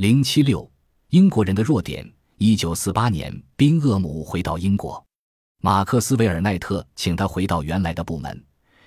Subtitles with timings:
[0.00, 0.66] 零七六，
[1.10, 2.10] 英国人的弱点。
[2.38, 5.04] 一九四八年，宾厄姆回到英国，
[5.60, 8.42] 马克斯韦尔奈特请他回到原来的部门，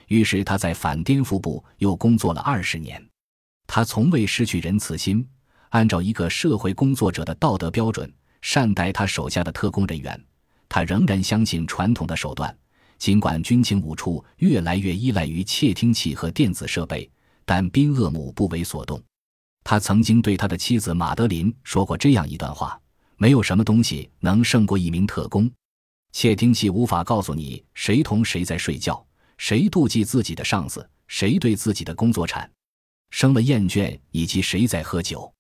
[0.07, 2.99] 于是他在反颠覆部又工作了二十年。
[3.67, 5.23] 他从未失去仁慈心，
[5.69, 8.11] 按照一个社会工作者的道德标准
[8.41, 10.19] 善待他手下的特工人员。
[10.67, 12.57] 他仍然相信传统的手段，
[12.97, 17.07] 尽管军情五处越来越依赖于窃听器和电子设备，
[17.45, 18.99] 但宾厄姆不为所动。
[19.63, 22.79] 他曾经对他的妻子马德琳说过这样一段话。
[23.15, 25.49] 没有什么东西能胜过一名特工。
[26.11, 29.05] 窃听器无法告诉你谁同谁在睡觉，
[29.37, 32.49] 谁妒忌自己的上司，谁对自己的工作产
[33.11, 35.31] 生了厌倦，以及谁在喝酒。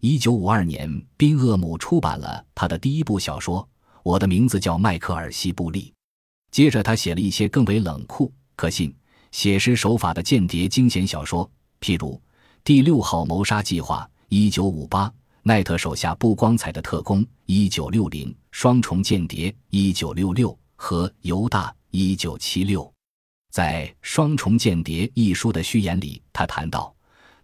[0.00, 3.62] 一九五二年，宾厄姆出版了他的第一部小说
[4.02, 5.84] 《我的名字叫迈克尔·西布利》。
[6.50, 8.94] 接着，他写了一些更为冷酷、可信、
[9.30, 11.50] 写实手法的间谍惊险小说，
[11.80, 12.10] 譬如
[12.64, 15.12] 《第六号谋杀计划》（一九五八）。
[15.42, 22.88] 奈特手下不光彩的特工，一九六零双重间谍，一九六六和犹大，一九七六。
[23.50, 26.94] 在《双重间谍》一书的序言里，他谈到，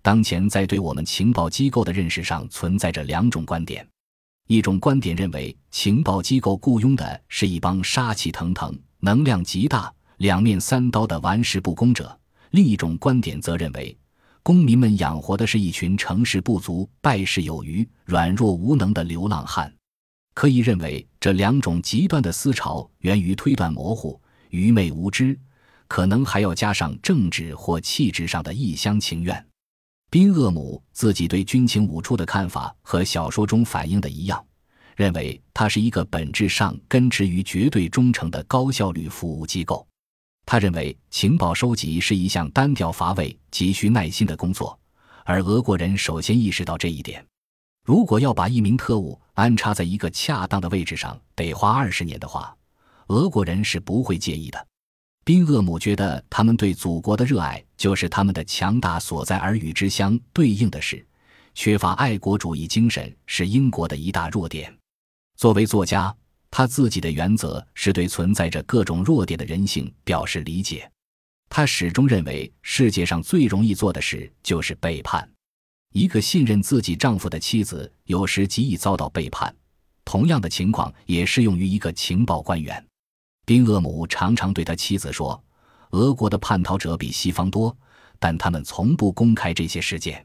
[0.02, 3.84] 当前在对我们情报机构的认识上存在着两种观点：
[4.46, 12.06] 一种观点认为情报机构雇佣的是一帮杀气腾腾、能量极大、两面三刀的玩世不恭者；
[12.52, 13.98] 另一种观点则认为。
[14.48, 19.70] 公民们养活的是一群成事不足、败事有余、软弱无能的流浪汉。
[20.32, 24.18] 可以认为，这两种极端的思潮源于推断模糊、
[24.48, 25.38] 愚昧无知，
[25.86, 29.46] 可能还要加上政治或气质上的一厢情愿。
[30.08, 34.42] 宾厄姆自己对军情五处的看法和小说中反映的一样，
[34.96, 39.86] 认为它是一个本质上根植于绝对忠诚的高效率服务机构。
[40.50, 44.80] 他认为情报收集是一项单调乏味、急需耐心的工作，
[45.26, 47.22] 而俄国人首先意识到这一点。
[47.84, 52.56] 如果要把一名特务安插在一个恰当的位置上，得花二十年的话，
[53.08, 54.66] 俄国人是不会介意的。
[55.22, 61.06] 宾厄姆觉得他们对祖国的热爱就是他们的强大所在，而与之相对应的是，
[61.54, 64.74] 缺乏爱国主义精神是英国的一大弱点。
[65.36, 66.16] 作为作家。
[66.50, 70.90] 他自己的原则是对存在着各种弱点的人性表示理解。
[71.50, 75.28] 他始终认为世界上最容易做的事就是背叛。
[75.94, 79.54] 一个信任自己丈夫的妻子有时极易遭到背叛，
[80.04, 82.84] 同样的情况也适用于一个情报官员。
[83.46, 85.42] 宾厄姆常常对他妻子说
[85.92, 87.74] ：“俄国的叛逃者比西方多，
[88.18, 90.22] 但他们从不公开这些事件。”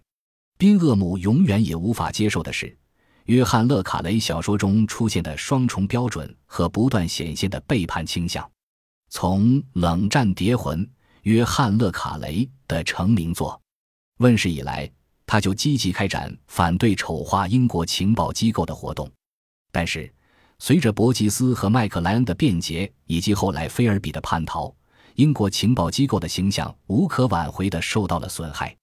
[0.60, 2.78] 宾厄姆永远也无法接受的是。
[3.26, 8.50] 约翰·勒卡雷小说中出现的双重标准和不断显现的背叛倾向，
[9.10, 10.86] 从《冷战谍魂》
[11.22, 13.60] 约翰·勒卡雷的成名作
[14.18, 14.90] 问世以来，
[15.26, 19.10] 他就积极开展反对丑化英国情报机构的活动。
[19.72, 20.14] 但是，
[20.60, 24.74] 随着伯吉斯和麦克莱恩的辩解，以及后来菲尔比的叛逃，
[25.16, 28.76] 英国情报机构的形象无可挽回地受到了损害。